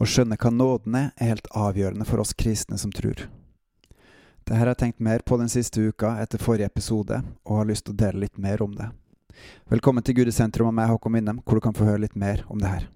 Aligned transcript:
Å 0.00 0.06
skjønne 0.08 0.38
hva 0.40 0.48
nåden 0.48 0.94
er, 0.96 1.08
er 1.20 1.34
helt 1.34 1.48
avgjørende 1.52 2.06
for 2.08 2.22
oss 2.22 2.32
kristne 2.32 2.78
som 2.80 2.92
tror. 2.96 3.26
Dette 4.40 4.56
har 4.56 4.70
jeg 4.70 4.78
tenkt 4.80 5.02
mer 5.04 5.20
på 5.20 5.36
den 5.36 5.50
siste 5.52 5.82
uka 5.84 6.14
etter 6.22 6.40
forrige 6.40 6.70
episode, 6.72 7.18
og 7.44 7.58
har 7.58 7.68
lyst 7.68 7.84
til 7.84 7.92
å 7.92 8.00
dele 8.00 8.22
litt 8.22 8.40
mer 8.40 8.64
om 8.64 8.72
det. 8.78 8.88
Velkommen 9.68 10.00
til 10.00 10.16
Gudesentrum 10.16 10.70
av 10.70 10.74
meg, 10.78 10.88
Håkon 10.88 11.18
Winnem, 11.18 11.42
hvor 11.44 11.60
du 11.60 11.64
kan 11.66 11.76
få 11.76 11.84
høre 11.84 12.06
litt 12.06 12.16
mer 12.16 12.40
om 12.48 12.64
det 12.64 12.72
her. 12.72 12.88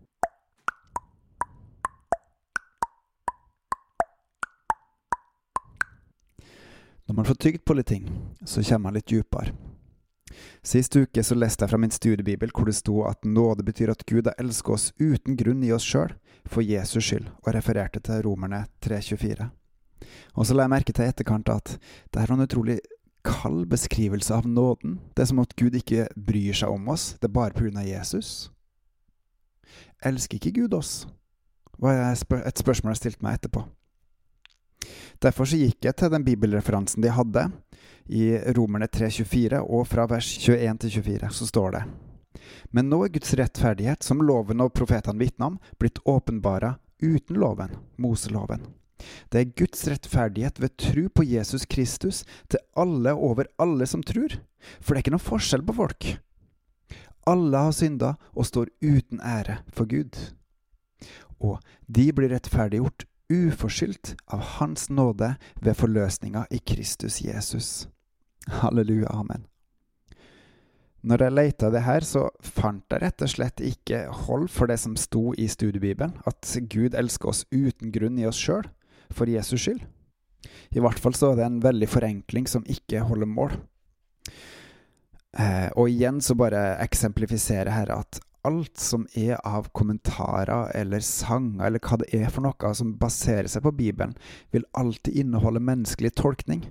Når 7.05 7.21
man 7.21 7.29
får 7.29 7.41
tygd 7.45 7.67
på 7.69 7.77
litt 7.77 7.93
ting, 7.93 8.09
så 8.49 8.65
kommer 8.65 8.89
man 8.89 8.97
litt 8.97 9.13
dypere. 9.13 9.53
Sist 10.65 10.97
uke 10.97 11.23
så 11.25 11.37
leste 11.37 11.65
jeg 11.65 11.73
fra 11.73 11.81
min 11.81 11.93
studiebibel 11.95 12.53
hvor 12.55 12.69
det 12.69 12.77
sto 12.79 13.03
at 13.09 13.25
nåde 13.25 13.67
betyr 13.67 13.93
at 13.93 14.05
Gud 14.09 14.29
har 14.31 14.39
elsket 14.41 14.75
oss 14.77 14.87
uten 15.01 15.37
grunn 15.37 15.65
i 15.65 15.73
oss 15.75 15.87
sjøl, 15.87 16.15
for 16.47 16.65
Jesus 16.65 17.05
skyld, 17.05 17.29
og 17.45 17.55
refererte 17.57 18.03
til 18.05 18.23
Romerne 18.27 18.65
3.24. 18.85 19.49
Og 20.35 20.47
så 20.47 20.55
la 20.55 20.67
jeg 20.67 20.75
merke 20.75 20.93
til 20.93 21.07
i 21.07 21.13
etterkant 21.13 21.53
at 21.53 21.77
det 22.13 22.21
er 22.23 22.33
en 22.33 22.45
utrolig 22.45 22.79
kald 23.25 23.67
beskrivelse 23.71 24.35
av 24.37 24.49
nåden. 24.49 24.99
Det 25.17 25.25
er 25.25 25.31
som 25.31 25.41
at 25.41 25.57
Gud 25.57 25.77
ikke 25.79 26.09
bryr 26.17 26.57
seg 26.57 26.73
om 26.73 26.91
oss, 26.93 27.15
det 27.21 27.31
er 27.31 27.37
bare 27.39 27.71
av 27.79 27.87
Jesus. 27.89 28.51
Elsker 30.05 30.37
ikke 30.37 30.61
Gud 30.61 30.75
oss? 30.75 31.07
var 31.79 32.15
et 32.47 32.61
spørsmål 32.61 32.95
jeg 32.95 33.01
stilte 33.01 33.25
meg 33.25 33.39
etterpå. 33.39 33.65
Derfor 35.23 35.49
så 35.49 35.59
gikk 35.59 35.87
jeg 35.87 35.97
til 35.97 36.13
den 36.13 36.25
bibelreferansen 36.27 37.03
de 37.03 37.13
hadde, 37.15 37.47
i 38.07 38.37
Romerne 38.57 38.87
3,24, 38.87 39.61
og 39.65 39.87
fra 39.89 40.07
vers 40.11 40.29
21 40.39 40.79
til 40.85 40.97
24 41.01 41.33
så 41.33 41.49
står 41.49 41.77
det 41.77 41.83
Men 42.77 42.91
nå 42.91 43.05
er 43.05 43.13
Guds 43.15 43.35
rettferdighet, 43.39 44.03
som 44.05 44.23
loven 44.23 44.61
og 44.65 44.73
profetene 44.77 45.21
vitner 45.21 45.53
om, 45.53 45.61
blitt 45.81 46.03
åpenbara 46.05 46.77
uten 47.03 47.39
loven, 47.41 47.77
Moseloven. 47.97 48.65
Det 49.29 49.41
er 49.41 49.55
Guds 49.59 49.87
rettferdighet 49.91 50.61
ved 50.61 50.77
tru 50.81 51.09
på 51.09 51.25
Jesus 51.27 51.67
Kristus 51.67 52.23
til 52.49 52.63
alle 52.77 53.13
over 53.15 53.49
alle 53.61 53.87
som 53.87 54.03
tror. 54.03 54.39
For 54.81 54.95
det 54.95 55.01
er 55.01 55.05
ikke 55.05 55.17
noen 55.17 55.29
forskjell 55.29 55.65
på 55.67 55.77
folk. 55.77 56.07
Alle 57.29 57.65
har 57.67 57.75
synda 57.77 58.15
og 58.35 58.49
står 58.49 58.73
uten 58.85 59.21
ære 59.21 59.61
for 59.73 59.89
Gud. 59.89 60.17
Og 61.41 61.61
de 61.87 62.11
blir 62.17 62.33
rettferdiggjort 62.33 63.07
uforskyldt 63.33 64.15
av 64.33 64.45
Hans 64.59 64.91
nåde 64.91 65.35
ved 65.61 65.77
forløsninga 65.81 66.47
i 66.51 66.61
Kristus 66.61 67.23
Jesus. 67.25 67.89
Halleluja, 68.51 69.09
amen. 69.13 69.47
Når 71.05 71.21
jeg 71.21 71.37
leita 71.37 71.69
det 71.73 71.83
her, 71.85 72.05
så 72.07 72.29
fant 72.41 72.85
jeg 72.89 73.03
rett 73.03 73.25
og 73.25 73.29
slett 73.29 73.61
ikke 73.61 74.07
hold 74.25 74.47
for 74.53 74.71
det 74.73 74.79
som 74.81 74.95
sto 74.97 75.35
i 75.37 75.47
studiebibelen, 75.53 76.15
at 76.25 76.49
Gud 76.73 76.97
elsker 76.97 77.29
oss 77.29 77.45
uten 77.53 77.93
grunn 77.93 78.17
i 78.21 78.25
oss 78.29 78.41
sjøl, 78.41 78.65
for 79.13 79.29
Jesus 79.29 79.67
skyld. 79.67 79.83
I 80.73 80.81
hvert 80.81 81.01
fall 81.01 81.17
så 81.17 81.33
er 81.33 81.41
det 81.41 81.47
en 81.47 81.63
veldig 81.65 81.89
forenkling 81.93 82.49
som 82.49 82.65
ikke 82.69 83.05
holder 83.05 83.29
mål. 83.29 83.53
Eh, 85.37 85.69
og 85.77 85.91
igjen 85.91 86.23
så 86.25 86.37
bare 86.39 86.79
eksemplifiserer 86.85 87.73
her 87.75 87.93
at 87.93 88.21
alt 88.45 88.79
som 88.79 89.07
er 89.15 89.39
av 89.47 89.69
kommentarer 89.73 90.71
eller 90.77 91.01
sanger 91.01 91.67
eller 91.67 91.81
hva 91.81 91.99
det 92.03 92.11
er 92.17 92.31
for 92.33 92.45
noe 92.45 92.73
som 92.77 92.95
baserer 93.01 93.49
seg 93.51 93.65
på 93.65 93.73
Bibelen, 93.77 94.15
vil 94.53 94.67
alltid 94.77 95.17
inneholde 95.25 95.63
menneskelig 95.65 96.15
tolkning, 96.21 96.67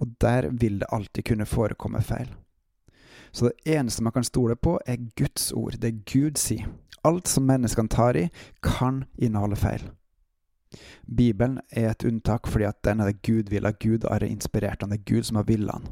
og 0.00 0.16
der 0.22 0.48
vil 0.50 0.80
det 0.80 0.90
alltid 0.94 1.28
kunne 1.30 1.48
forekomme 1.48 2.02
feil. 2.02 2.32
Så 3.32 3.50
det 3.50 3.76
eneste 3.76 4.02
man 4.02 4.16
kan 4.16 4.24
stole 4.24 4.56
på, 4.56 4.78
er 4.86 5.04
Guds 5.16 5.52
ord, 5.52 5.76
det 5.82 6.06
Gud 6.08 6.40
sier. 6.40 6.66
Alt 7.04 7.28
som 7.28 7.46
menneskene 7.46 7.92
tar 7.92 8.16
i, 8.16 8.28
kan 8.64 9.04
inneholde 9.18 9.56
feil. 9.56 9.84
Bibelen 11.06 11.60
er 11.70 11.90
et 11.92 12.04
unntak 12.04 12.48
fordi 12.48 12.66
at 12.68 12.80
den 12.84 13.00
er 13.00 13.12
det 13.12 13.22
Gud 13.22 13.52
vil, 13.52 13.64
ha. 13.64 13.72
Gud 13.72 14.08
har 14.08 14.24
inspirert 14.24 14.82
han, 14.82 14.92
det 14.92 15.00
er 15.00 15.10
Gud 15.12 15.28
som 15.28 15.40
har 15.40 15.48
villet 15.48 15.76
han. 15.76 15.88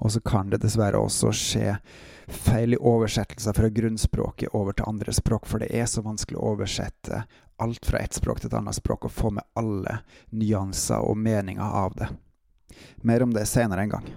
Og 0.00 0.12
så 0.14 0.22
kan 0.24 0.50
det 0.50 0.62
dessverre 0.62 1.00
også 1.00 1.32
skje 1.36 1.76
feil 2.30 2.74
i 2.74 2.80
oversettelser 2.80 3.56
fra 3.56 3.68
grunnspråket 3.74 4.54
over 4.54 4.76
til 4.76 4.88
andre 4.88 5.12
språk, 5.12 5.46
for 5.50 5.62
det 5.62 5.70
er 5.74 5.88
så 5.90 6.04
vanskelig 6.06 6.38
å 6.38 6.54
oversette 6.54 7.24
alt 7.60 7.86
fra 7.86 7.98
ett 7.98 8.16
språk 8.16 8.40
til 8.40 8.48
et 8.48 8.56
annet 8.56 8.78
språk 8.78 9.04
og 9.04 9.12
få 9.12 9.34
med 9.36 9.44
alle 9.58 10.00
nyanser 10.30 11.04
og 11.04 11.18
meninger 11.20 11.78
av 11.84 11.96
det. 11.98 12.08
Mer 13.04 13.26
om 13.26 13.34
det 13.34 13.48
senere 13.50 13.84
en 13.84 13.96
gang. 13.96 14.10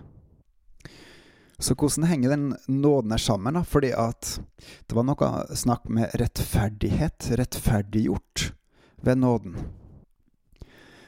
Så 1.63 1.75
hvordan 1.79 2.07
henger 2.07 2.33
den 2.33 2.55
nåden 2.67 3.11
her 3.11 3.21
sammen? 3.21 3.59
Fordi 3.65 3.93
at 3.95 4.39
det 4.87 4.95
var 4.97 5.05
noe 5.07 5.29
snakk 5.55 5.87
med 5.87 6.11
rettferdighet, 6.19 7.29
rettferdiggjort, 7.39 8.51
ved 9.03 9.19
nåden. 9.19 9.55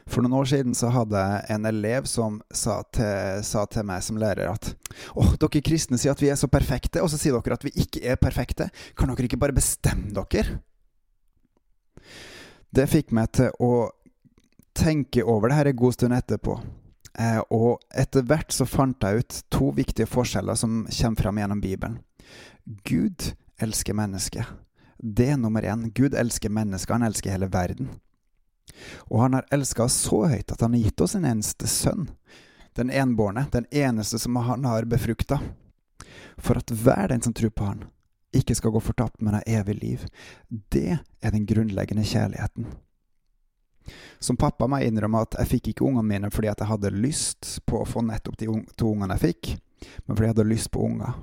For 0.05 0.21
noen 0.21 0.37
år 0.37 0.49
siden 0.51 0.75
så 0.77 0.91
hadde 0.93 1.17
jeg 1.17 1.55
en 1.55 1.65
elev 1.65 2.05
som 2.09 2.37
sa 2.53 2.77
til, 2.93 3.41
sa 3.47 3.65
til 3.65 3.87
meg 3.89 4.03
som 4.05 4.19
lærer 4.21 4.51
at 4.51 4.69
Å, 5.17 5.23
dere 5.41 5.63
kristne 5.65 5.97
sier 5.97 6.13
at 6.13 6.21
vi 6.21 6.29
er 6.29 6.37
så 6.39 6.49
perfekte, 6.51 7.01
og 7.01 7.09
så 7.09 7.17
sier 7.19 7.33
dere 7.35 7.57
at 7.57 7.65
vi 7.65 7.73
ikke 7.81 8.03
er 8.05 8.19
perfekte. 8.21 8.69
Kan 8.95 9.09
dere 9.11 9.27
ikke 9.27 9.41
bare 9.41 9.55
bestemme 9.57 10.13
dere? 10.13 10.59
Det 12.75 12.85
fikk 12.91 13.13
meg 13.15 13.31
til 13.33 13.51
å 13.63 13.89
tenke 14.75 15.23
over 15.23 15.49
det 15.49 15.57
her 15.57 15.71
en 15.71 15.79
god 15.79 15.95
stund 15.95 16.15
etterpå. 16.15 16.59
Eh, 17.15 17.41
og 17.55 17.79
etter 17.95 18.25
hvert 18.27 18.51
så 18.51 18.67
fant 18.67 19.03
jeg 19.03 19.23
ut 19.23 19.37
to 19.53 19.71
viktige 19.75 20.09
forskjeller 20.11 20.57
som 20.59 20.83
kommer 20.85 21.23
fram 21.23 21.39
gjennom 21.39 21.63
Bibelen. 21.63 21.99
Gud 22.85 23.31
elsker 23.61 23.95
mennesket. 23.95 24.49
Det 24.99 25.29
er 25.33 25.39
nummer 25.39 25.63
én. 25.63 25.89
Gud 25.95 26.15
elsker 26.17 26.51
mennesket, 26.51 26.93
han 26.97 27.07
elsker 27.07 27.31
hele 27.31 27.49
verden. 27.51 27.93
Og 29.09 29.21
han 29.21 29.37
har 29.37 29.47
elska 29.51 29.83
oss 29.83 29.97
så 30.07 30.25
høyt 30.31 30.51
at 30.51 30.61
han 30.61 30.75
har 30.75 30.87
gitt 30.87 31.01
oss 31.01 31.15
en 31.15 31.27
eneste 31.27 31.67
sønn, 31.67 32.09
den 32.75 32.91
enbårne, 32.91 33.47
den 33.51 33.67
eneste 33.71 34.19
som 34.19 34.35
han 34.35 34.65
har 34.65 34.87
befrukta, 34.89 35.39
for 36.37 36.59
at 36.59 36.71
hver 36.71 37.07
den 37.13 37.21
som 37.23 37.33
tror 37.33 37.53
på 37.55 37.67
han, 37.69 37.85
ikke 38.35 38.55
skal 38.55 38.73
gå 38.75 38.81
fortapt, 38.83 39.21
men 39.21 39.37
ha 39.37 39.43
evig 39.47 39.77
liv. 39.79 40.01
Det 40.49 40.97
er 41.21 41.31
den 41.31 41.45
grunnleggende 41.47 42.03
kjærligheten. 42.03 42.67
Som 44.19 44.37
pappa 44.37 44.67
må 44.67 44.79
jeg 44.81 44.91
innrømme 44.91 45.21
at 45.23 45.37
jeg 45.39 45.51
fikk 45.53 45.71
ikke 45.71 45.85
ungene 45.85 46.09
mine 46.09 46.31
fordi 46.33 46.49
jeg 46.49 46.67
hadde 46.67 46.91
lyst 46.95 47.59
på 47.69 47.83
å 47.83 47.87
få 47.87 48.01
nettopp 48.05 48.39
de 48.41 48.49
to 48.75 48.91
ungene 48.91 49.15
jeg 49.15 49.25
fikk, 49.29 49.51
men 50.05 50.15
fordi 50.15 50.27
jeg 50.27 50.33
hadde 50.33 50.47
lyst 50.49 50.71
på 50.73 50.83
unger. 50.87 51.19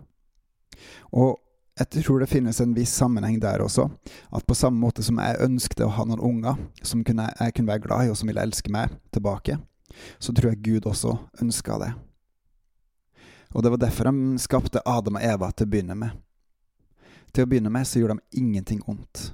Og 1.18 1.40
jeg 1.78 2.04
tror 2.04 2.20
det 2.20 2.28
finnes 2.28 2.60
en 2.60 2.74
viss 2.76 2.92
sammenheng 2.92 3.38
der 3.40 3.62
også. 3.64 3.88
At 4.32 4.46
på 4.46 4.54
samme 4.54 4.80
måte 4.80 5.02
som 5.04 5.20
jeg 5.22 5.40
ønsket 5.40 5.84
å 5.86 5.92
ha 5.96 6.04
noen 6.04 6.20
unger 6.20 6.58
som 6.84 7.04
kunne, 7.04 7.30
jeg 7.40 7.54
kunne 7.56 7.72
være 7.72 7.84
glad 7.86 8.06
i, 8.06 8.10
og 8.12 8.18
som 8.20 8.28
ville 8.28 8.44
elske 8.44 8.72
meg 8.72 8.92
tilbake, 9.14 9.56
så 10.20 10.34
tror 10.36 10.52
jeg 10.52 10.62
Gud 10.66 10.88
også 10.88 11.16
ønska 11.40 11.78
det. 11.80 11.92
Og 13.52 13.64
det 13.64 13.72
var 13.72 13.80
derfor 13.80 14.08
de 14.08 14.38
skapte 14.40 14.84
Adam 14.88 15.16
og 15.20 15.24
Eva 15.24 15.50
til 15.52 15.68
å 15.68 15.72
begynne 15.72 15.96
med. 15.96 16.16
Til 17.32 17.44
å 17.44 17.48
begynne 17.48 17.72
med 17.72 17.88
så 17.88 18.00
gjorde 18.00 18.18
de 18.20 18.40
ingenting 18.40 18.82
ondt. 18.88 19.30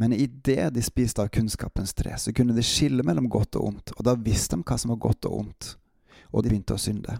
Men 0.00 0.16
idet 0.16 0.70
de 0.72 0.82
spiste 0.84 1.20
av 1.20 1.28
kunnskapens 1.28 1.92
tre, 1.92 2.14
så 2.16 2.32
kunne 2.32 2.56
de 2.56 2.64
skille 2.64 3.04
mellom 3.04 3.28
godt 3.28 3.58
og 3.60 3.66
ondt, 3.68 3.92
og 3.98 4.06
da 4.06 4.16
visste 4.16 4.56
de 4.56 4.64
hva 4.64 4.78
som 4.80 4.94
var 4.94 5.00
godt 5.04 5.28
og 5.28 5.42
ondt, 5.42 5.74
og 6.32 6.40
de 6.40 6.52
begynte 6.52 6.76
å 6.76 6.80
synde. 6.80 7.18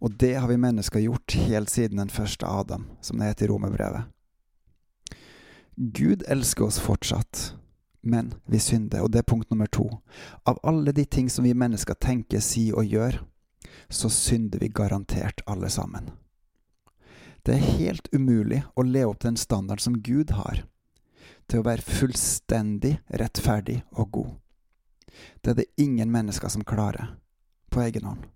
Og 0.00 0.16
det 0.20 0.34
har 0.36 0.48
vi 0.48 0.56
mennesker 0.60 1.00
gjort 1.00 1.36
helt 1.48 1.70
siden 1.70 2.02
den 2.02 2.12
første 2.12 2.46
Adam, 2.46 2.86
som 3.00 3.18
det 3.18 3.32
heter 3.32 3.48
i 3.48 3.52
romerbrevet. 3.52 4.10
Gud 5.76 6.22
elsker 6.28 6.68
oss 6.68 6.78
fortsatt, 6.78 7.54
men 8.00 8.34
vi 8.46 8.60
synder, 8.62 9.02
og 9.02 9.10
det 9.10 9.22
er 9.22 9.30
punkt 9.30 9.50
nummer 9.50 9.66
to. 9.66 9.88
Av 10.46 10.60
alle 10.62 10.92
de 10.92 11.04
ting 11.04 11.30
som 11.30 11.44
vi 11.44 11.54
mennesker 11.54 11.96
tenker, 11.98 12.44
sier 12.44 12.76
og 12.78 12.86
gjør, 12.86 13.18
så 13.88 14.10
synder 14.12 14.62
vi 14.62 14.68
garantert 14.68 15.42
alle 15.46 15.70
sammen. 15.70 16.12
Det 17.44 17.56
er 17.56 17.74
helt 17.80 18.08
umulig 18.14 18.62
å 18.76 18.84
leve 18.86 19.10
opp 19.10 19.20
til 19.20 19.32
den 19.32 19.40
standarden 19.40 19.82
som 19.82 19.98
Gud 20.04 20.36
har, 20.36 20.62
til 21.50 21.60
å 21.60 21.66
være 21.66 21.84
fullstendig 21.84 22.94
rettferdig 23.20 23.82
og 23.92 24.12
god. 24.12 24.30
Det 25.42 25.52
er 25.52 25.58
det 25.60 25.72
ingen 25.80 26.12
mennesker 26.12 26.48
som 26.48 26.64
klarer, 26.64 27.16
på 27.70 27.82
egen 27.84 28.06
hånd. 28.08 28.33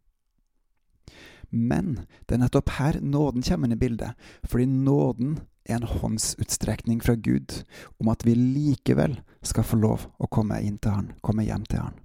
Men 1.50 1.94
det 2.26 2.36
er 2.36 2.42
nettopp 2.42 2.74
her 2.76 2.98
nåden 3.00 3.42
kommer 3.42 3.68
inn 3.68 3.76
i 3.76 3.80
bildet, 3.80 4.28
fordi 4.44 4.66
nåden 4.66 5.38
er 5.68 5.78
en 5.78 5.88
håndsutstrekning 6.00 7.00
fra 7.04 7.14
Gud 7.14 7.62
om 8.00 8.08
at 8.12 8.24
vi 8.26 8.34
likevel 8.36 9.18
skal 9.44 9.64
få 9.64 9.80
lov 9.80 10.08
å 10.18 10.28
komme 10.32 10.60
inn 10.64 10.78
til 10.78 10.96
Han, 10.96 11.10
komme 11.24 11.46
hjem 11.46 11.64
til 11.68 11.84
Han. 11.84 11.98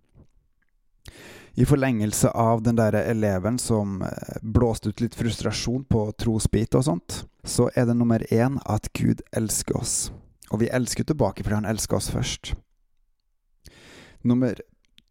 I 1.53 1.67
forlengelse 1.69 2.31
av 2.33 2.63
den 2.65 2.79
der 2.79 2.95
eleven 2.97 3.59
som 3.61 4.01
eh, 4.01 4.39
blåste 4.41 4.89
ut 4.89 5.03
litt 5.03 5.15
frustrasjon 5.15 5.83
på 5.85 6.07
trosbit 6.17 6.73
og 6.75 6.87
sånt, 6.87 7.19
så 7.43 7.69
er 7.75 7.85
det 7.85 7.97
nummer 7.99 8.23
én 8.33 8.57
at 8.65 8.89
Gud 8.97 9.21
elsker 9.31 9.77
oss. 9.77 10.11
Og 10.49 10.63
vi 10.63 10.71
elsker 10.73 11.05
tilbake 11.05 11.43
fordi 11.43 11.59
Han 11.59 11.69
elsker 11.69 11.99
oss 11.99 12.09
først. 12.09 12.55
Nummer 14.23 14.57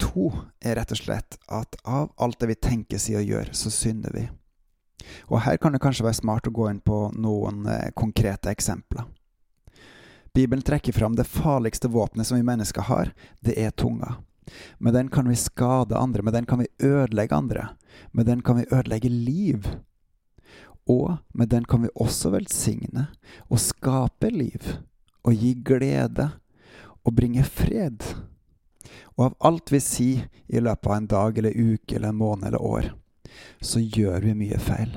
to 0.02 0.28
er 0.60 0.76
rett 0.80 0.92
og 0.92 0.98
slett 0.98 1.38
at 1.46 1.78
av 1.86 2.10
alt 2.18 2.40
det 2.42 2.50
vi 2.50 2.58
tenker, 2.68 3.00
sier 3.00 3.22
og 3.22 3.30
gjør, 3.30 3.52
så 3.56 3.70
synder 3.72 4.14
vi. 4.16 4.26
Og 5.30 5.42
her 5.46 5.58
kan 5.62 5.74
det 5.74 5.82
kanskje 5.82 6.06
være 6.06 6.20
smart 6.20 6.48
å 6.48 6.54
gå 6.54 6.68
inn 6.70 6.82
på 6.82 7.04
noen 7.14 7.66
eh, 7.70 7.90
konkrete 7.98 8.50
eksempler. 8.52 9.06
Bibelen 10.32 10.64
trekker 10.64 10.96
fram 10.96 11.16
det 11.16 11.28
farligste 11.28 11.90
våpenet 11.92 12.26
som 12.26 12.38
vi 12.38 12.46
mennesker 12.46 12.88
har, 12.88 13.12
det 13.44 13.58
er 13.60 13.74
tunga. 13.76 14.16
Med 14.78 14.94
den 14.96 15.10
kan 15.12 15.28
vi 15.28 15.36
skade 15.36 15.98
andre, 15.98 16.22
med 16.22 16.32
den 16.32 16.46
kan 16.48 16.62
vi 16.62 16.70
ødelegge 16.82 17.36
andre. 17.36 17.68
Med 18.10 18.26
den 18.26 18.42
kan 18.42 18.56
vi 18.56 18.66
ødelegge 18.70 19.08
liv. 19.08 19.68
Og 20.88 21.16
med 21.34 21.52
den 21.52 21.64
kan 21.64 21.84
vi 21.84 21.92
også 21.94 22.32
velsigne 22.32 23.06
og 23.48 23.60
skape 23.62 24.32
liv, 24.32 24.78
og 25.22 25.36
gi 25.36 25.52
glede 25.54 26.32
og 27.04 27.14
bringe 27.14 27.44
fred. 27.44 28.02
Og 29.16 29.24
av 29.26 29.34
alt 29.48 29.72
vi 29.72 29.80
sier 29.80 30.28
i 30.48 30.60
løpet 30.60 30.88
av 30.88 30.96
en 30.96 31.08
dag 31.10 31.38
eller 31.38 31.56
uke 31.56 31.96
eller 31.96 32.12
en 32.12 32.20
måned 32.20 32.48
eller 32.48 32.62
år, 32.62 32.92
så 33.60 33.80
gjør 33.80 34.20
vi 34.24 34.36
mye 34.36 34.60
feil. 34.60 34.94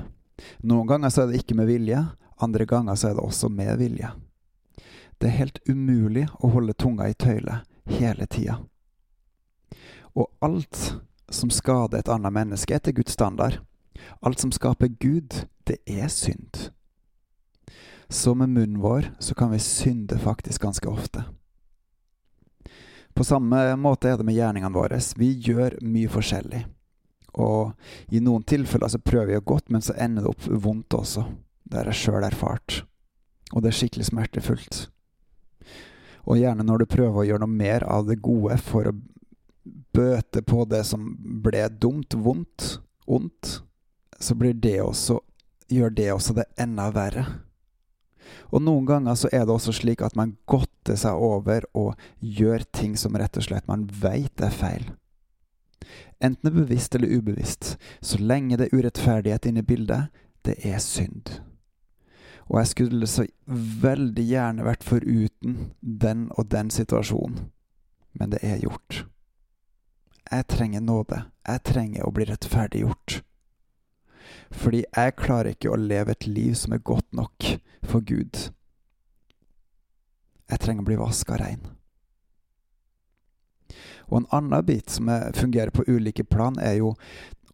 Noen 0.63 0.88
ganger 0.88 1.12
så 1.12 1.23
er 1.23 1.31
det 1.31 1.44
ikke 1.44 1.57
med 1.59 1.69
vilje, 1.69 2.01
andre 2.44 2.65
ganger 2.67 2.95
så 3.00 3.09
er 3.09 3.17
det 3.17 3.23
også 3.23 3.50
med 3.50 3.77
vilje. 3.79 4.12
Det 5.17 5.29
er 5.29 5.39
helt 5.39 5.59
umulig 5.69 6.27
å 6.44 6.51
holde 6.51 6.75
tunga 6.75 7.07
i 7.09 7.15
tøylet 7.15 7.63
hele 7.88 8.27
tida. 8.27 8.59
Og 10.15 10.27
alt 10.44 10.95
som 11.31 11.51
skader 11.51 12.00
et 12.00 12.11
annet 12.11 12.33
menneske 12.35 12.75
etter 12.75 12.95
Guds 12.95 13.15
standard, 13.15 13.59
alt 14.21 14.39
som 14.39 14.51
skaper 14.51 14.91
Gud, 15.00 15.45
det 15.68 15.79
er 15.88 16.07
synd. 16.11 16.69
Så 18.09 18.35
med 18.35 18.51
munnen 18.53 18.81
vår 18.83 19.09
så 19.19 19.35
kan 19.35 19.51
vi 19.51 19.59
synde 19.59 20.19
faktisk 20.19 20.61
ganske 20.61 20.88
ofte. 20.89 21.25
På 23.15 23.23
samme 23.23 23.62
måte 23.79 24.09
er 24.12 24.19
det 24.19 24.27
med 24.27 24.35
gjerningene 24.35 24.75
våre. 24.75 25.00
Vi 25.15 25.31
gjør 25.47 25.77
mye 25.85 26.12
forskjellig. 26.12 26.65
Og 27.39 27.71
i 28.15 28.21
noen 28.23 28.44
tilfeller 28.47 28.91
så 28.91 29.00
prøver 29.00 29.33
vi 29.33 29.39
å 29.39 29.45
godt, 29.53 29.71
men 29.71 29.83
så 29.83 29.95
ender 30.00 30.25
det 30.25 30.33
opp 30.33 30.47
vondt 30.65 30.95
også. 30.95 31.25
Det 31.63 31.79
har 31.79 31.91
jeg 31.91 32.01
sjøl 32.03 32.27
erfart. 32.27 32.81
Og 33.53 33.63
det 33.63 33.71
er 33.71 33.77
skikkelig 33.79 34.09
smertefullt. 34.09 34.79
Og 36.25 36.39
gjerne 36.41 36.65
når 36.65 36.83
du 36.83 36.91
prøver 36.91 37.21
å 37.21 37.27
gjøre 37.27 37.45
noe 37.45 37.59
mer 37.63 37.85
av 37.88 38.07
det 38.09 38.19
gode 38.23 38.57
for 38.65 38.89
å 38.89 38.95
bøte 39.95 40.41
på 40.44 40.65
det 40.68 40.83
som 40.88 41.07
ble 41.44 41.63
dumt, 41.69 42.18
vondt, 42.18 42.79
ondt, 43.07 43.59
så 44.19 44.35
blir 44.35 44.56
det 44.59 44.79
også 44.83 45.19
gjør 45.71 45.89
det 45.89 46.11
også 46.13 46.35
det 46.38 46.45
enda 46.61 46.89
verre. 46.94 47.25
Og 48.51 48.63
noen 48.63 48.86
ganger 48.89 49.18
så 49.19 49.31
er 49.31 49.45
det 49.45 49.56
også 49.56 49.74
slik 49.75 50.04
at 50.06 50.16
man 50.18 50.36
godter 50.50 50.98
seg 51.00 51.16
over 51.16 51.66
og 51.74 51.95
gjør 52.19 52.66
ting 52.75 52.95
som 53.00 53.18
rett 53.19 53.38
og 53.38 53.48
slett 53.48 53.68
man 53.72 53.88
veit 54.01 54.42
er 54.44 54.54
feil. 54.54 54.86
Enten 56.24 56.42
det 56.48 56.54
er 56.54 56.62
bevisst 56.63 56.95
eller 56.95 57.18
ubevisst, 57.18 57.75
så 58.01 58.18
lenge 58.18 58.57
det 58.57 58.69
er 58.69 58.77
urettferdighet 58.80 59.50
inne 59.50 59.62
i 59.62 59.68
bildet, 59.68 60.07
det 60.45 60.56
er 60.66 60.80
synd. 60.81 61.39
Og 62.45 62.60
jeg 62.62 62.72
skulle 62.72 63.10
så 63.10 63.25
veldig 63.81 64.25
gjerne 64.25 64.66
vært 64.66 64.86
foruten 64.86 65.57
den 65.81 66.30
og 66.38 66.50
den 66.51 66.69
situasjonen, 66.74 67.50
men 68.13 68.31
det 68.31 68.42
er 68.45 68.62
gjort. 68.62 69.06
Jeg 70.31 70.48
trenger 70.50 70.81
nåde. 70.81 71.21
Jeg 71.45 71.62
trenger 71.68 72.06
å 72.06 72.12
bli 72.13 72.25
rettferdiggjort. 72.25 73.19
Fordi 74.56 74.84
jeg 74.86 75.16
klarer 75.19 75.54
ikke 75.54 75.72
å 75.74 75.80
leve 75.80 76.16
et 76.16 76.28
liv 76.28 76.54
som 76.57 76.74
er 76.74 76.84
godt 76.84 77.07
nok 77.16 77.50
for 77.84 78.06
Gud. 78.06 78.50
Jeg 80.50 80.62
trenger 80.62 80.86
å 80.86 80.90
bli 80.90 81.00
vaska 81.00 81.38
rein. 81.42 81.63
Og 84.06 84.22
en 84.22 84.30
annen 84.38 84.66
bit 84.66 84.90
som 84.94 85.10
fungerer 85.34 85.74
på 85.74 85.84
ulike 85.88 86.24
plan, 86.24 86.60
er 86.62 86.80
jo 86.80 86.94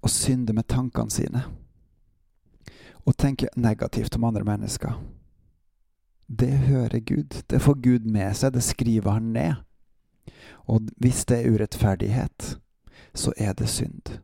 å 0.01 0.11
synde 0.11 0.53
med 0.53 0.67
tankene 0.67 1.13
sine. 1.13 1.43
Å 3.03 3.13
tenke 3.13 3.49
negativt 3.55 4.15
om 4.15 4.27
andre 4.27 4.45
mennesker. 4.45 4.99
Det 6.27 6.51
hører 6.67 6.99
Gud. 6.99 7.41
Det 7.47 7.59
får 7.59 7.75
Gud 7.83 8.05
med 8.05 8.35
seg. 8.37 8.53
Det 8.53 8.63
skriver 8.63 9.17
han 9.17 9.31
ned. 9.33 9.55
Og 10.69 10.91
hvis 11.01 11.25
det 11.25 11.41
er 11.41 11.55
urettferdighet, 11.55 12.57
så 13.13 13.33
er 13.37 13.55
det 13.57 13.69
synd. 13.69 14.19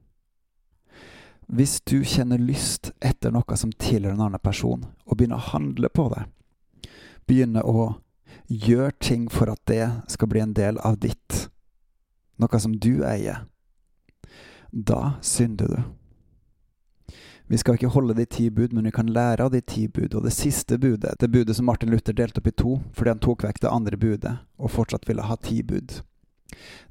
Hvis 1.48 1.80
du 1.82 2.02
kjenner 2.04 2.42
lyst 2.42 2.92
etter 3.00 3.32
noe 3.32 3.56
som 3.56 3.72
tilhører 3.72 4.18
en 4.18 4.26
annen 4.26 4.44
person, 4.44 4.84
og 5.08 5.18
begynner 5.18 5.40
å 5.40 5.52
handle 5.54 5.90
på 5.90 6.10
det, 6.12 6.26
begynner 7.28 7.64
å 7.64 8.02
gjøre 8.48 8.92
ting 9.00 9.28
for 9.32 9.52
at 9.52 9.62
det 9.72 9.86
skal 10.12 10.32
bli 10.32 10.44
en 10.44 10.56
del 10.58 10.80
av 10.84 11.00
ditt, 11.00 11.48
noe 12.36 12.60
som 12.60 12.76
du 12.76 13.06
eier, 13.08 13.46
da 14.72 15.16
synder 15.24 15.72
du. 15.72 15.80
Vi 17.48 17.58
skal 17.58 17.78
ikke 17.78 17.94
holde 17.94 18.18
de 18.18 18.26
ti 18.28 18.50
bud, 18.52 18.74
men 18.76 18.90
vi 18.90 18.92
kan 18.92 19.08
lære 19.08 19.46
av 19.46 19.54
de 19.54 19.62
ti 19.64 19.86
bud. 19.88 20.18
Og 20.20 20.26
det 20.26 20.34
siste 20.36 20.76
budet, 20.78 21.14
det 21.16 21.30
budet 21.32 21.56
som 21.56 21.66
Martin 21.70 21.90
Luther 21.94 22.12
delte 22.12 22.42
opp 22.42 22.50
i 22.52 22.56
to, 22.60 22.74
fordi 22.92 23.14
han 23.14 23.24
tok 23.24 23.46
vekk 23.48 23.62
det 23.64 23.72
andre 23.72 24.00
budet, 24.02 24.34
og 24.60 24.74
fortsatt 24.74 25.08
ville 25.08 25.24
ha 25.24 25.38
ti 25.40 25.62
bud. 25.64 26.02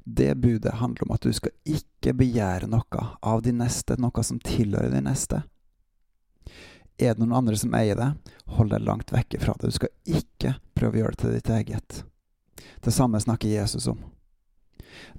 Det 0.03 0.35
budet 0.35 0.79
handler 0.79 1.07
om 1.07 1.13
at 1.15 1.25
du 1.25 1.33
skal 1.33 1.53
ikke 1.67 2.13
begjære 2.17 2.69
noe 2.71 3.05
av 3.21 3.41
de 3.43 3.53
neste, 3.55 3.97
noe 3.99 4.23
som 4.23 4.39
tilhører 4.43 4.93
de 4.93 5.03
neste. 5.03 5.41
Er 6.97 7.13
det 7.13 7.21
noen 7.21 7.35
andre 7.37 7.57
som 7.59 7.75
eier 7.77 7.97
det, 7.97 8.11
hold 8.57 8.71
deg 8.73 8.85
langt 8.85 9.11
vekke 9.13 9.39
fra 9.41 9.53
det. 9.59 9.69
Du 9.69 9.77
skal 9.77 9.93
ikke 10.17 10.55
prøve 10.77 10.97
å 10.97 11.01
gjøre 11.03 11.17
det 11.17 11.23
til 11.23 11.35
ditt 11.35 11.51
eget. 11.53 12.03
Det 12.81 12.93
samme 12.93 13.19
snakker 13.21 13.51
Jesus 13.51 13.87
om. 13.91 13.99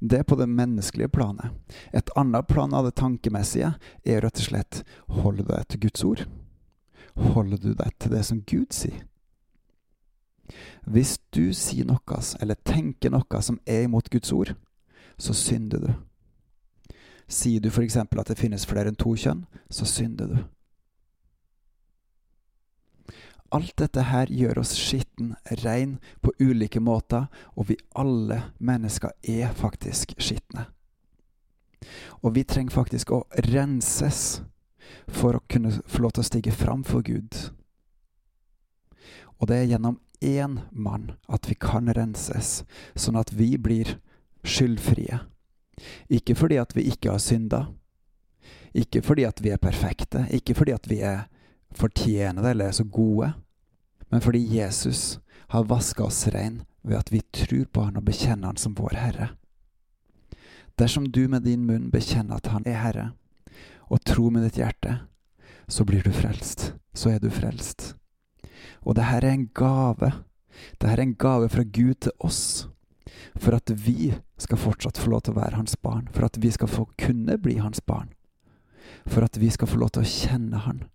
Det 0.01 0.19
er 0.19 0.27
på 0.27 0.39
det 0.39 0.49
menneskelige 0.51 1.09
planet. 1.09 1.55
Et 1.93 2.11
annet 2.17 2.47
plan 2.47 2.75
av 2.75 2.89
det 2.89 2.97
tankemessige 2.99 3.75
er 4.05 4.25
rett 4.25 4.43
og 4.43 4.49
slett 4.49 4.83
holder 5.21 5.45
du 5.45 5.53
deg 5.53 5.69
til 5.69 5.83
Guds 5.87 6.05
ord? 6.09 6.25
Holder 7.35 7.63
du 7.63 7.71
deg 7.75 7.95
til 7.99 8.15
det 8.15 8.25
som 8.27 8.43
Gud 8.47 8.75
sier? 8.75 9.05
Hvis 10.85 11.19
du 11.35 11.53
sier 11.53 11.87
noe, 11.89 12.21
eller 12.41 12.59
tenker 12.65 13.13
noe 13.13 13.43
som 13.45 13.61
er 13.67 13.87
imot 13.87 14.11
Guds 14.11 14.33
ord, 14.33 14.55
så 15.19 15.35
synder 15.37 15.83
du. 15.83 15.91
Sier 17.29 17.61
du 17.61 17.69
f.eks. 17.69 17.97
at 17.97 18.31
det 18.31 18.39
finnes 18.39 18.65
flere 18.67 18.89
enn 18.89 18.97
to 18.99 19.13
kjønn, 19.19 19.45
så 19.71 19.85
synder 19.89 20.33
du. 20.33 20.39
Alt 23.53 23.79
dette 23.81 24.05
her 24.05 24.29
gjør 24.29 24.61
oss 24.61 24.75
skitten, 24.77 25.33
rein, 25.65 25.97
på 26.21 26.35
ulike 26.41 26.81
måter, 26.85 27.29
og 27.57 27.71
vi 27.71 27.79
alle 27.97 28.43
mennesker 28.61 29.15
er 29.25 29.55
faktisk 29.57 30.13
skitne. 30.21 30.67
Og 32.21 32.35
vi 32.37 32.45
trenger 32.45 32.75
faktisk 32.75 33.13
å 33.15 33.23
renses 33.49 34.43
for 35.09 35.39
å 35.39 35.45
kunne 35.49 35.73
få 35.87 36.05
lov 36.05 36.17
til 36.17 36.25
å 36.25 36.29
stige 36.29 36.53
fram 36.53 36.85
for 36.85 37.05
Gud. 37.05 37.39
Og 39.39 39.49
det 39.49 39.63
er 39.63 39.73
gjennom 39.73 39.97
én 40.21 40.61
mann 40.73 41.13
at 41.29 41.49
vi 41.51 41.55
kan 41.55 41.89
renses, 41.95 42.65
sånn 42.95 43.19
at 43.19 43.33
vi 43.33 43.57
blir 43.59 43.99
skyldfrie. 44.45 45.21
Ikke 46.11 46.35
fordi 46.35 46.59
at 46.59 46.75
vi 46.77 46.89
ikke 46.91 47.13
har 47.15 47.23
synda, 47.23 47.67
ikke 48.75 49.03
fordi 49.03 49.25
at 49.29 49.43
vi 49.43 49.53
er 49.55 49.63
perfekte, 49.63 50.27
ikke 50.35 50.55
fordi 50.59 50.75
at 50.75 50.89
vi 50.91 51.01
er 51.07 51.29
fortjenede 51.75 52.51
eller 52.51 52.69
er 52.69 52.77
så 52.77 52.85
gode, 52.85 53.33
men 54.11 54.21
fordi 54.21 54.43
Jesus 54.59 55.21
har 55.49 55.69
vaska 55.69 56.05
oss 56.05 56.27
rein 56.35 56.63
ved 56.83 56.97
at 56.97 57.13
vi 57.13 57.21
tror 57.33 57.65
på 57.73 57.85
Han 57.85 57.97
og 57.97 58.05
bekjenner 58.05 58.47
Han 58.47 58.57
som 58.57 58.77
vår 58.77 58.97
Herre. 58.97 59.29
Dersom 60.79 61.07
du 61.13 61.29
med 61.29 61.43
din 61.43 61.67
munn 61.67 61.91
bekjenner 61.91 62.37
at 62.37 62.47
Han 62.47 62.67
er 62.67 62.81
Herre, 62.83 63.11
og 63.89 64.05
tror 64.05 64.31
med 64.31 64.45
ditt 64.45 64.61
hjerte, 64.61 64.99
så 65.69 65.85
blir 65.85 66.03
du 66.03 66.13
frelst. 66.13 66.75
Så 66.95 67.11
er 67.11 67.19
du 67.19 67.31
frelst. 67.31 67.88
Og 68.89 68.97
det 68.97 69.05
her 69.05 69.25
er 69.25 69.37
en 69.37 69.51
gave. 69.55 70.13
Det 70.81 70.89
her 70.89 70.97
er 70.97 71.05
en 71.05 71.15
gave 71.15 71.49
fra 71.53 71.63
Gud 71.63 71.95
til 71.95 72.13
oss. 72.25 72.69
For 73.37 73.55
at 73.55 73.71
vi 73.87 74.15
skal 74.41 74.59
fortsatt 74.59 74.99
få 74.99 75.11
lov 75.13 75.27
til 75.27 75.37
å 75.37 75.41
være 75.41 75.59
hans 75.61 75.77
barn. 75.77 76.09
For 76.15 76.25
at 76.25 76.39
vi 76.41 76.51
skal 76.55 76.71
få 76.73 76.87
kunne 76.99 77.37
bli 77.39 77.59
hans 77.61 77.83
barn. 77.85 78.15
For 79.07 79.25
at 79.25 79.37
vi 79.41 79.51
skal 79.53 79.69
få 79.69 79.81
lov 79.83 79.93
til 79.93 80.07
å 80.07 80.13
kjenne 80.13 80.63
han. 80.65 80.87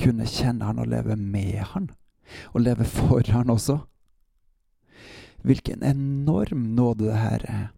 Kunne 0.00 0.26
kjenne 0.26 0.66
han 0.66 0.80
og 0.82 0.90
leve 0.90 1.16
med 1.16 1.62
han. 1.74 1.90
Og 2.54 2.64
leve 2.66 2.86
for 2.88 3.22
han 3.30 3.50
også. 3.50 3.78
Hvilken 5.46 5.84
enorm 5.86 6.66
nåde 6.76 7.06
det 7.06 7.20
her 7.20 7.44
er. 7.48 7.68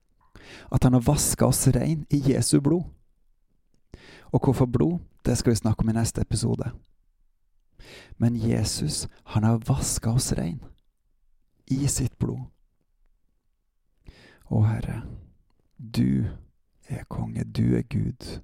At 0.73 0.85
han 0.85 0.97
har 0.97 1.05
vaska 1.07 1.47
oss 1.47 1.67
rein 1.77 2.07
i 2.11 2.23
Jesu 2.33 2.61
blod. 2.61 2.89
Og 4.33 4.41
hvorfor 4.41 4.67
blod? 4.67 4.99
Det 5.23 5.37
skal 5.39 5.53
vi 5.53 5.61
snakke 5.61 5.85
om 5.85 5.93
i 5.93 5.95
neste 5.95 6.25
episode. 6.25 6.73
Men 8.17 8.37
Jesus, 8.37 9.09
han 9.25 9.45
har 9.45 9.63
vaska 9.67 10.11
oss 10.11 10.33
rein 10.33 10.61
i 11.67 11.89
sitt 11.89 12.19
blod. 12.19 12.47
Å 14.53 14.63
Herre, 14.67 15.03
du 15.77 16.29
er 16.89 17.05
konge, 17.09 17.45
du 17.45 17.77
er 17.79 17.87
Gud. 17.89 18.43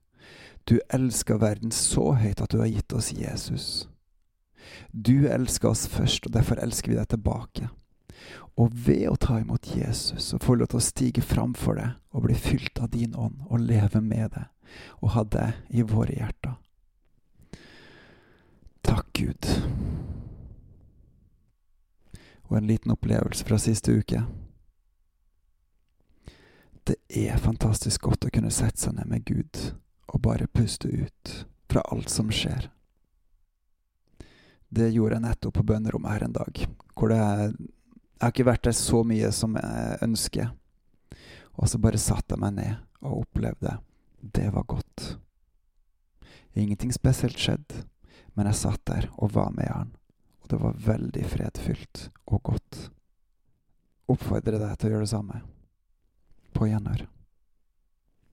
Du 0.64 0.78
elsker 0.92 1.40
verden 1.40 1.72
så 1.72 2.12
høyt 2.20 2.40
at 2.40 2.52
du 2.52 2.62
har 2.62 2.70
gitt 2.70 2.92
oss 2.92 3.12
Jesus. 3.12 3.88
Du 4.92 5.28
elsker 5.28 5.70
oss 5.70 5.86
først, 5.88 6.26
og 6.26 6.34
derfor 6.36 6.60
elsker 6.60 6.92
vi 6.92 6.98
deg 6.98 7.08
tilbake. 7.12 7.68
Og 8.58 8.74
ved 8.74 9.06
å 9.08 9.16
ta 9.20 9.38
imot 9.40 9.70
Jesus 9.76 10.32
og 10.34 10.42
få 10.44 10.56
lov 10.58 10.72
til 10.72 10.80
å 10.80 10.84
stige 10.88 11.22
fram 11.22 11.54
for 11.54 11.78
deg 11.78 11.94
og 12.10 12.24
bli 12.26 12.34
fylt 12.34 12.80
av 12.82 12.90
din 12.92 13.14
ånd 13.14 13.44
og 13.46 13.62
leve 13.62 14.02
med 14.02 14.34
deg 14.34 14.48
og 14.98 15.12
ha 15.14 15.22
deg 15.24 15.70
i 15.70 15.84
våre 15.86 16.16
hjerter. 16.18 16.56
Gud. 19.18 19.52
og 22.48 22.56
en 22.56 22.66
liten 22.66 22.92
opplevelse 22.92 23.44
fra 23.44 23.58
siste 23.58 23.92
uke. 23.92 24.22
Det 26.84 26.96
er 27.08 27.36
fantastisk 27.36 28.06
godt 28.08 28.24
å 28.24 28.32
kunne 28.32 28.52
sette 28.52 28.80
seg 28.80 28.96
ned 28.96 29.10
med 29.10 29.24
Gud 29.28 29.60
og 30.08 30.22
bare 30.24 30.48
puste 30.48 30.88
ut 30.88 31.32
fra 31.68 31.82
alt 31.92 32.08
som 32.08 32.32
skjer. 32.32 32.70
Det 34.68 34.88
gjorde 34.92 35.18
jeg 35.18 35.24
nettopp 35.26 35.58
på 35.58 35.66
bønnerommet 35.68 36.14
her 36.14 36.24
en 36.24 36.38
dag, 36.40 36.64
hvor 36.96 37.12
det 37.12 37.20
Jeg 38.18 38.24
har 38.26 38.32
ikke 38.32 38.48
vært 38.48 38.64
der 38.66 38.74
så 38.74 39.04
mye 39.06 39.28
som 39.30 39.52
jeg 39.54 39.98
ønsker. 40.02 40.48
Og 41.54 41.68
så 41.70 41.78
bare 41.78 42.00
satte 42.02 42.34
jeg 42.34 42.40
meg 42.42 42.56
ned 42.56 42.80
og 42.98 43.20
opplevde 43.20 43.76
det 44.18 44.48
var 44.50 44.64
godt. 44.66 45.18
Ingenting 46.58 46.90
spesielt 46.90 47.38
skjedde, 47.38 47.84
men 48.38 48.46
jeg 48.52 48.60
satt 48.60 48.84
der 48.86 49.08
og 49.16 49.32
var 49.34 49.50
med 49.50 49.66
han, 49.66 49.88
og 50.44 50.50
det 50.52 50.62
var 50.62 50.82
veldig 50.86 51.26
fredfylt 51.26 52.04
og 52.30 52.42
godt. 52.52 52.80
Oppfordre 54.08 54.60
deg 54.62 54.76
til 54.78 54.88
å 54.88 54.92
gjøre 54.94 55.06
det 55.08 55.10
samme. 55.10 55.40
På 56.54 56.68
gjenhør. 56.70 57.02